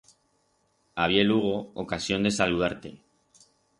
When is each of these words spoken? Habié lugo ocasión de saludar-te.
Habié 0.95 1.23
lugo 1.27 1.53
ocasión 1.75 2.23
de 2.23 2.31
saludar-te. 2.39 2.91